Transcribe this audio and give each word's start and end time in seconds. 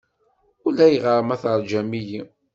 Ulayɣer 0.67 1.17
ma 1.27 1.35
teṛjam-iyi. 1.41 2.21